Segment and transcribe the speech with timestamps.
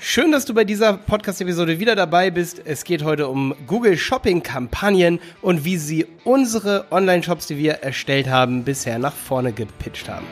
[0.00, 2.62] Schön, dass du bei dieser Podcast-Episode wieder dabei bist.
[2.64, 8.62] Es geht heute um Google Shopping-Kampagnen und wie sie unsere Online-Shops, die wir erstellt haben,
[8.62, 10.26] bisher nach vorne gepitcht haben.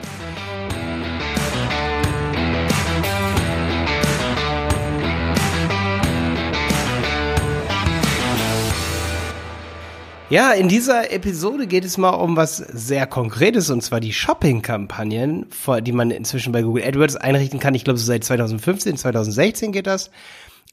[10.28, 15.46] Ja, in dieser Episode geht es mal um was sehr Konkretes und zwar die Shopping-Kampagnen,
[15.82, 17.76] die man inzwischen bei Google AdWords einrichten kann.
[17.76, 20.10] Ich glaube, so seit 2015, 2016 geht das.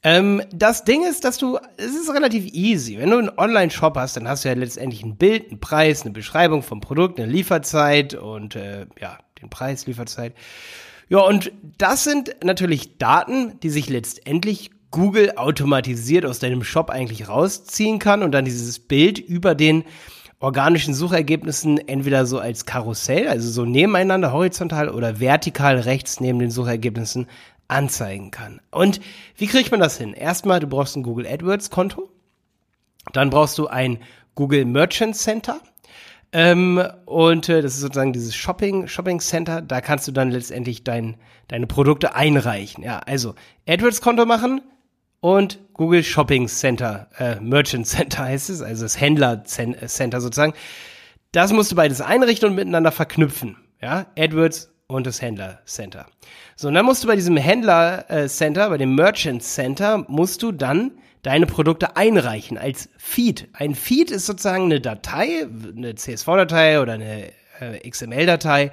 [0.02, 2.98] Ähm, das Ding ist, dass du, es ist relativ easy.
[2.98, 6.10] Wenn du einen Online-Shop hast, dann hast du ja letztendlich ein Bild, einen Preis, eine
[6.10, 10.34] Beschreibung vom Produkt, eine Lieferzeit und äh, ja, den Preis, Lieferzeit.
[11.08, 17.28] Ja, und das sind natürlich Daten, die sich letztendlich Google automatisiert aus deinem Shop eigentlich
[17.28, 19.82] rausziehen kann und dann dieses Bild über den
[20.38, 26.52] organischen Suchergebnissen entweder so als Karussell, also so nebeneinander horizontal oder vertikal rechts neben den
[26.52, 27.26] Suchergebnissen
[27.66, 28.60] anzeigen kann.
[28.70, 29.00] Und
[29.36, 30.12] wie kriegt man das hin?
[30.12, 32.08] Erstmal, du brauchst ein Google AdWords Konto.
[33.12, 33.98] Dann brauchst du ein
[34.36, 35.60] Google Merchant Center.
[36.30, 39.60] Ähm, und äh, das ist sozusagen dieses Shopping, Shopping Center.
[39.60, 41.16] Da kannst du dann letztendlich dein,
[41.48, 42.84] deine Produkte einreichen.
[42.84, 43.34] Ja, also
[43.66, 44.60] AdWords Konto machen,
[45.24, 50.52] und Google Shopping Center, äh, Merchant Center heißt es, also das Händler Center sozusagen.
[51.32, 53.56] Das musst du beides einrichten und miteinander verknüpfen.
[53.80, 56.04] Ja, AdWords und das Händler Center.
[56.56, 60.42] So, und dann musst du bei diesem Händler äh, Center, bei dem Merchant Center, musst
[60.42, 60.90] du dann
[61.22, 63.48] deine Produkte einreichen als Feed.
[63.54, 68.70] Ein Feed ist sozusagen eine Datei, eine CSV-Datei oder eine äh, XML-Datei,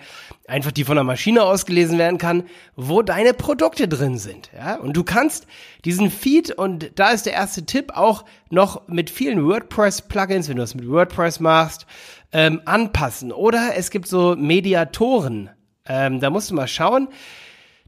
[0.47, 2.43] einfach die von der Maschine ausgelesen werden kann,
[2.75, 4.49] wo deine Produkte drin sind.
[4.55, 4.75] Ja?
[4.75, 5.47] Und du kannst
[5.85, 10.63] diesen Feed, und da ist der erste Tipp, auch noch mit vielen WordPress-Plugins, wenn du
[10.63, 11.85] das mit WordPress machst,
[12.31, 13.31] ähm, anpassen.
[13.31, 15.49] Oder es gibt so Mediatoren.
[15.85, 17.07] Ähm, da musst du mal schauen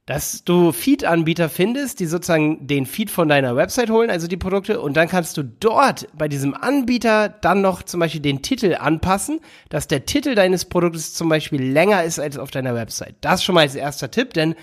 [0.06, 4.82] dass du Feed-Anbieter findest, die sozusagen den Feed von deiner Website holen, also die Produkte,
[4.82, 9.40] und dann kannst du dort bei diesem Anbieter dann noch zum Beispiel den Titel anpassen,
[9.70, 13.16] dass der Titel deines Produktes zum Beispiel länger ist als auf deiner Website.
[13.22, 14.56] Das schon mal als erster Tipp, denn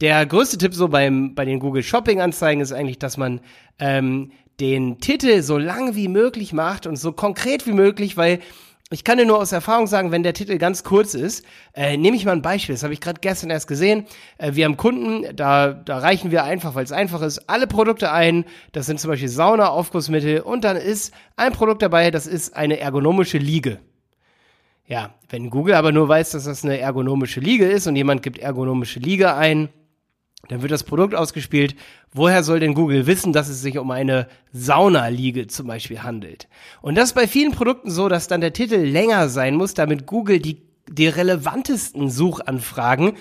[0.00, 3.40] der größte Tipp so beim, bei den Google Shopping Anzeigen ist eigentlich, dass man
[3.78, 8.40] ähm, den Titel so lang wie möglich macht und so konkret wie möglich, weil
[8.94, 11.44] ich kann dir nur aus Erfahrung sagen, wenn der Titel ganz kurz ist,
[11.74, 14.06] äh, nehme ich mal ein Beispiel, das habe ich gerade gestern erst gesehen.
[14.38, 18.12] Äh, wir haben Kunden, da, da reichen wir einfach, weil es einfach ist, alle Produkte
[18.12, 18.44] ein.
[18.70, 22.78] Das sind zum Beispiel Sauna, Aufgussmittel und dann ist ein Produkt dabei, das ist eine
[22.78, 23.80] ergonomische Liege.
[24.86, 28.38] Ja, wenn Google aber nur weiß, dass das eine ergonomische Liege ist und jemand gibt
[28.38, 29.70] ergonomische Liege ein,
[30.50, 31.74] dann wird das Produkt ausgespielt.
[32.12, 36.48] Woher soll denn Google wissen, dass es sich um eine Saunaliege zum Beispiel handelt?
[36.82, 40.06] Und das ist bei vielen Produkten so, dass dann der Titel länger sein muss, damit
[40.06, 43.14] Google die, die relevantesten Suchanfragen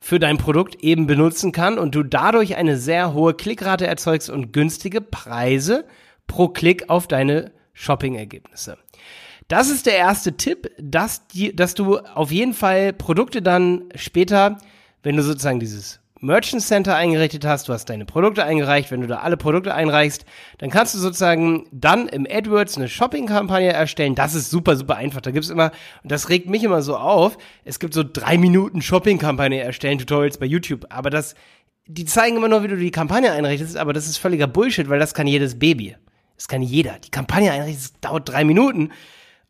[0.00, 4.52] für dein Produkt eben benutzen kann und du dadurch eine sehr hohe Klickrate erzeugst und
[4.52, 5.84] günstige Preise
[6.26, 8.78] pro Klick auf deine Shopping-Ergebnisse.
[9.48, 14.58] Das ist der erste Tipp, dass, die, dass du auf jeden Fall Produkte dann später,
[15.02, 19.06] wenn du sozusagen dieses Merchant Center eingerichtet hast, du hast deine Produkte eingereicht, wenn du
[19.06, 20.26] da alle Produkte einreichst,
[20.58, 24.14] dann kannst du sozusagen dann im AdWords eine Shopping-Kampagne erstellen.
[24.14, 25.22] Das ist super, super einfach.
[25.22, 25.70] Da gibt's immer,
[26.02, 30.36] und das regt mich immer so auf, es gibt so drei Minuten Shopping-Kampagne erstellen, Tutorials
[30.36, 31.34] bei YouTube, aber das,
[31.86, 34.98] die zeigen immer nur, wie du die Kampagne einrichtest, aber das ist völliger Bullshit, weil
[34.98, 35.96] das kann jedes Baby.
[36.36, 36.98] Das kann jeder.
[36.98, 38.90] Die Kampagne einrichten, das dauert drei Minuten.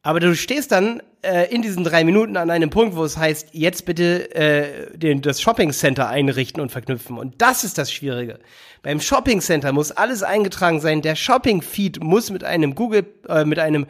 [0.03, 3.49] Aber du stehst dann äh, in diesen drei Minuten an einem Punkt, wo es heißt,
[3.53, 7.19] jetzt bitte äh, den, das Shopping Center einrichten und verknüpfen.
[7.19, 8.39] Und das ist das Schwierige.
[8.83, 11.03] Beim Shopping Center muss alles eingetragen sein.
[11.03, 13.87] Der Shopping Feed muss mit einem Google, äh, mit einem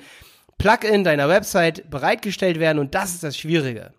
[0.58, 2.80] Plugin deiner Website bereitgestellt werden.
[2.80, 3.92] Und das ist das Schwierige.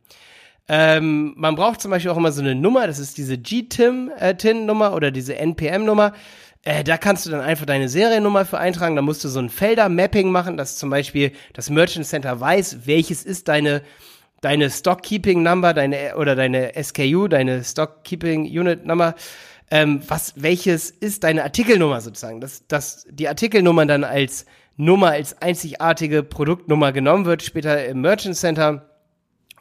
[0.68, 4.96] Ähm, man braucht zum Beispiel auch immer so eine Nummer, das ist diese GTIM-Tin-Nummer äh,
[4.96, 6.14] oder diese NPM-Nummer.
[6.64, 8.96] Äh, da kannst du dann einfach deine Seriennummer für eintragen.
[8.96, 13.24] Da musst du so ein Felder-Mapping machen, dass zum Beispiel das Merchant Center weiß, welches
[13.24, 13.82] ist deine
[14.42, 19.16] deine Stock Keeping Number, deine oder deine SKU, deine Stock Keeping Unit Number.
[19.70, 22.42] Ähm, was welches ist deine Artikelnummer sozusagen?
[22.42, 24.46] Dass dass die Artikelnummer dann als
[24.78, 28.90] Nummer als einzigartige Produktnummer genommen wird später im Merchant Center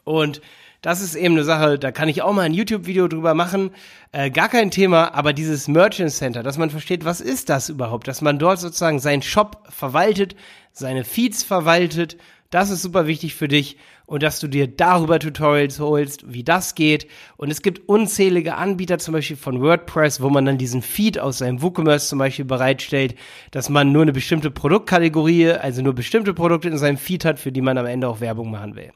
[0.03, 0.41] und
[0.81, 3.71] das ist eben eine Sache, da kann ich auch mal ein YouTube-Video drüber machen.
[4.11, 8.07] Äh, gar kein Thema, aber dieses Merchant Center, dass man versteht, was ist das überhaupt?
[8.07, 10.35] Dass man dort sozusagen seinen Shop verwaltet,
[10.71, 12.17] seine Feeds verwaltet,
[12.51, 16.75] Das ist super wichtig für dich und dass du dir darüber Tutorials holst, wie das
[16.75, 17.07] geht.
[17.37, 21.37] Und es gibt unzählige Anbieter, zum Beispiel von WordPress, wo man dann diesen Feed aus
[21.37, 23.15] seinem WooCommerce zum Beispiel bereitstellt,
[23.51, 27.53] dass man nur eine bestimmte Produktkategorie, also nur bestimmte Produkte in seinem Feed hat, für
[27.53, 28.91] die man am Ende auch Werbung machen will.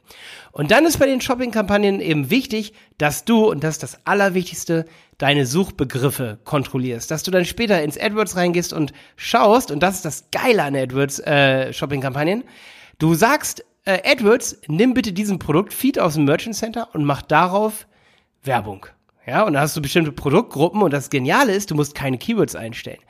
[0.52, 4.84] Und dann ist bei den Shopping-Kampagnen eben wichtig, dass du, und das ist das Allerwichtigste,
[5.16, 10.04] deine Suchbegriffe kontrollierst, dass du dann später ins AdWords reingehst und schaust, und das ist
[10.04, 12.44] das Geile an AdWords äh, Shopping-Kampagnen,
[12.98, 17.86] du sagst, äh, AdWords, nimm bitte diesen Produktfeed aus dem Merchant Center und mach darauf
[18.42, 18.86] Werbung.
[19.26, 22.54] Ja, und da hast du bestimmte Produktgruppen und das Geniale ist, du musst keine Keywords
[22.54, 23.00] einstellen.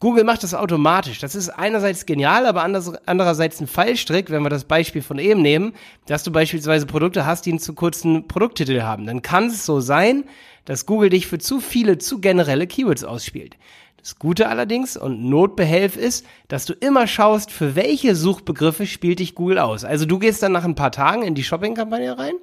[0.00, 1.20] Google macht das automatisch.
[1.20, 5.72] Das ist einerseits genial, aber andererseits ein Fallstrick, wenn wir das Beispiel von eben nehmen,
[6.06, 9.06] dass du beispielsweise Produkte hast, die einen zu kurzen Produkttitel haben.
[9.06, 10.24] Dann kann es so sein,
[10.66, 13.56] dass Google dich für zu viele, zu generelle Keywords ausspielt.
[14.04, 19.34] Das Gute allerdings und Notbehelf ist, dass du immer schaust, für welche Suchbegriffe spielt dich
[19.34, 19.82] Google aus.
[19.82, 22.34] Also du gehst dann nach ein paar Tagen in die Shopping-Kampagne rein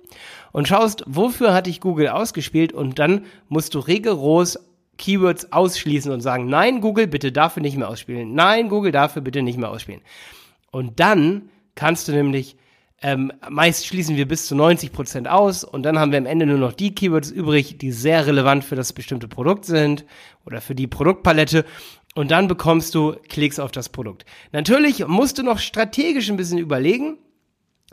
[0.54, 4.58] und schaust, wofür hat dich Google ausgespielt und dann musst du rigoros
[4.98, 8.34] Keywords ausschließen und sagen, nein, Google, bitte dafür nicht mehr ausspielen.
[8.34, 10.02] Nein, Google, dafür bitte nicht mehr ausspielen.
[10.72, 12.58] Und dann kannst du nämlich
[13.02, 16.46] ähm, meist schließen wir bis zu 90 Prozent aus und dann haben wir am Ende
[16.46, 20.06] nur noch die Keywords übrig, die sehr relevant für das bestimmte Produkt sind
[20.46, 21.66] oder für die Produktpalette.
[22.14, 24.26] Und dann bekommst du Klicks auf das Produkt.
[24.52, 27.18] Natürlich musst du noch strategisch ein bisschen überlegen,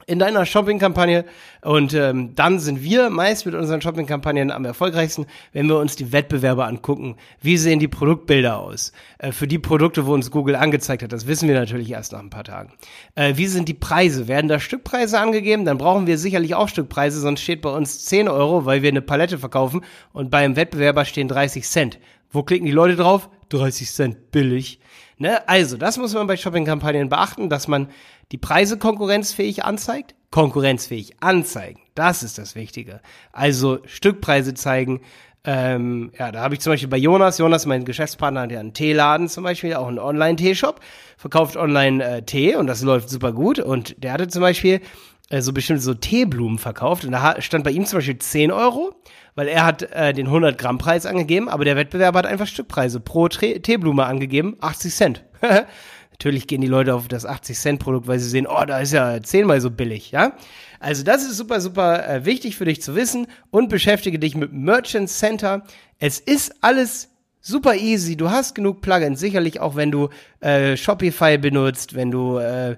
[0.08, 1.24] in deiner Shopping-Kampagne.
[1.62, 6.12] Und ähm, dann sind wir meist mit unseren Shopping-Kampagnen am erfolgreichsten, wenn wir uns die
[6.12, 7.16] Wettbewerber angucken.
[7.40, 8.92] Wie sehen die Produktbilder aus?
[9.18, 12.20] Äh, für die Produkte, wo uns Google angezeigt hat, das wissen wir natürlich erst nach
[12.20, 12.72] ein paar Tagen.
[13.14, 14.28] Äh, wie sind die Preise?
[14.28, 15.64] Werden da Stückpreise angegeben?
[15.64, 19.02] Dann brauchen wir sicherlich auch Stückpreise, sonst steht bei uns 10 Euro, weil wir eine
[19.02, 19.82] Palette verkaufen
[20.12, 21.98] und beim Wettbewerber stehen 30 Cent.
[22.30, 23.30] Wo klicken die Leute drauf?
[23.50, 24.80] 30 Cent billig.
[25.16, 25.48] Ne?
[25.48, 27.88] Also, das muss man bei Shopping-Kampagnen beachten, dass man
[28.30, 30.14] die Preise konkurrenzfähig anzeigt.
[30.30, 33.00] Konkurrenzfähig anzeigen, das ist das Wichtige.
[33.32, 35.00] Also Stückpreise zeigen.
[35.44, 39.28] Ähm, ja, da habe ich zum Beispiel bei Jonas, Jonas, mein Geschäftspartner, der einen Teeladen
[39.28, 40.80] zum Beispiel, auch einen Online-Teeshop,
[41.16, 43.58] verkauft online äh, Tee und das läuft super gut.
[43.58, 44.80] Und der hatte zum Beispiel
[45.30, 48.94] äh, so bestimmt so Teeblumen verkauft und da stand bei ihm zum Beispiel 10 Euro,
[49.34, 53.00] weil er hat äh, den 100 Gramm Preis angegeben, aber der Wettbewerber hat einfach Stückpreise
[53.00, 55.24] pro Teeblume angegeben, 80 Cent.
[56.10, 59.60] Natürlich gehen die Leute auf das 80-Cent-Produkt, weil sie sehen, oh, da ist ja zehnmal
[59.60, 60.32] so billig, ja?
[60.80, 64.52] Also das ist super, super äh, wichtig für dich zu wissen und beschäftige dich mit
[64.52, 65.62] Merchant Center.
[66.00, 67.10] Es ist alles
[67.40, 68.16] super easy.
[68.16, 70.08] Du hast genug Plugins, sicherlich auch wenn du
[70.40, 72.76] äh, Shopify benutzt, wenn du äh,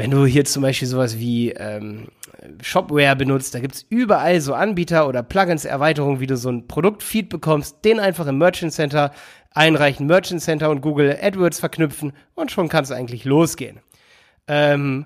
[0.00, 2.08] wenn du hier zum Beispiel sowas wie ähm,
[2.62, 7.28] Shopware benutzt, da gibt's überall so Anbieter oder Plugins, Erweiterungen, wie du so ein Produktfeed
[7.28, 9.12] bekommst, den einfach im Merchant Center
[9.50, 13.80] einreichen, Merchant Center und Google AdWords verknüpfen und schon kann es eigentlich losgehen.
[14.48, 15.04] Ähm,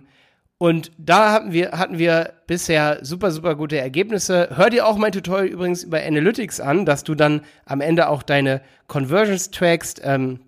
[0.58, 4.50] und da hatten wir, hatten wir bisher super, super gute Ergebnisse.
[4.55, 8.23] Hör dir auch mein Tutorial übrigens über Analytics an, dass du dann am Ende auch
[8.23, 10.00] deine Conversions trackst.
[10.05, 10.38] Ähm,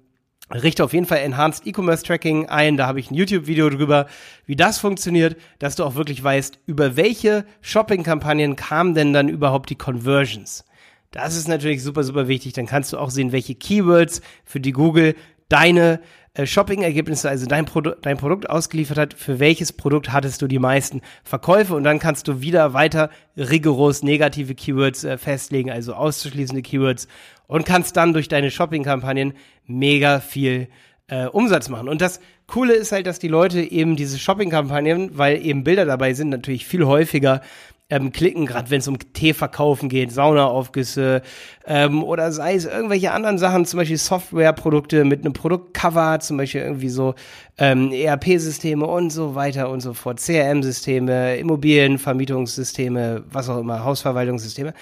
[0.50, 2.76] richte auf jeden Fall Enhanced E-Commerce Tracking ein.
[2.76, 4.06] Da habe ich ein YouTube-Video drüber,
[4.46, 9.70] wie das funktioniert, dass du auch wirklich weißt, über welche Shopping-Kampagnen kamen denn dann überhaupt
[9.70, 10.64] die Conversions.
[11.10, 12.52] Das ist natürlich super, super wichtig.
[12.52, 15.14] Dann kannst du auch sehen, welche Keywords für die Google
[15.48, 16.00] deine
[16.36, 20.58] äh, Shopping-Ergebnisse, also dein, Produ dein Produkt ausgeliefert hat, für welches Produkt hattest du die
[20.58, 26.62] meisten Verkäufe und dann kannst du wieder weiter rigoros negative Keywords äh, festlegen, also auszuschließende
[26.62, 27.08] Keywords
[27.46, 29.34] und kannst dann durch deine Shopping-Kampagnen
[29.66, 30.68] mega viel
[31.08, 31.88] äh, Umsatz machen.
[31.88, 36.14] Und das Coole ist halt, dass die Leute eben diese Shopping-Kampagnen, weil eben Bilder dabei
[36.14, 37.40] sind, natürlich viel häufiger
[37.88, 41.22] ähm, klicken, gerade wenn es um Tee verkaufen geht, Saunaaufgüsse
[41.66, 46.62] ähm, oder sei es irgendwelche anderen Sachen, zum Beispiel Softwareprodukte mit einem Produktcover, zum Beispiel
[46.62, 47.14] irgendwie so
[47.58, 54.74] ähm, ERP-Systeme und so weiter und so fort, CRM-Systeme, Immobilienvermietungssysteme, was auch immer, Hausverwaltungssysteme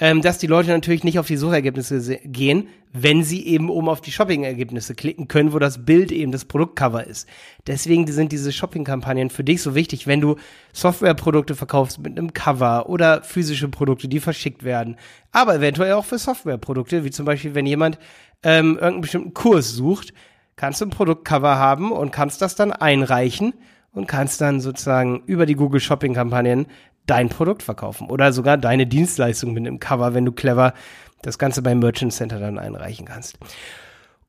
[0.00, 4.00] ähm, dass die Leute natürlich nicht auf die Suchergebnisse gehen, wenn sie eben oben auf
[4.00, 7.28] die Shopping-Ergebnisse klicken können, wo das Bild eben das Produktcover ist.
[7.66, 10.36] Deswegen sind diese Shopping-Kampagnen für dich so wichtig, wenn du
[10.72, 14.96] Softwareprodukte verkaufst mit einem Cover oder physische Produkte, die verschickt werden,
[15.32, 17.98] aber eventuell auch für Softwareprodukte, wie zum Beispiel, wenn jemand
[18.42, 20.12] ähm, irgendeinen bestimmten Kurs sucht,
[20.56, 23.54] kannst du ein Produktcover haben und kannst das dann einreichen
[23.92, 26.66] und kannst dann sozusagen über die Google Shopping Kampagnen
[27.06, 30.74] dein Produkt verkaufen oder sogar deine Dienstleistung mit einem Cover, wenn du clever
[31.22, 33.38] das Ganze beim Merchant Center dann einreichen kannst.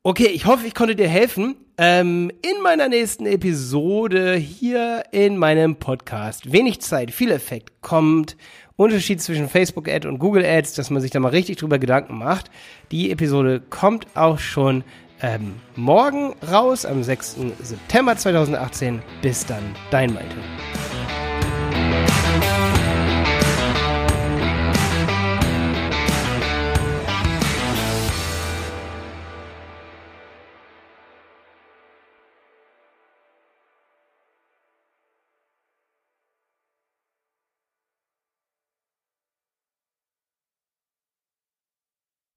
[0.04, 1.56] Okay, ich hoffe, ich konnte dir helfen.
[1.78, 8.38] Ähm, in meiner nächsten Episode hier in meinem Podcast Wenig Zeit, viel Effekt kommt.
[8.78, 12.18] Unterschied zwischen Facebook Ad und Google Ads, dass man sich da mal richtig drüber Gedanken
[12.18, 12.52] macht.
[12.92, 14.84] Die Episode kommt auch schon
[15.22, 17.38] ähm, morgen raus, am 6.
[17.62, 19.02] September 2018.
[19.22, 20.36] Bis dann, dein Malte.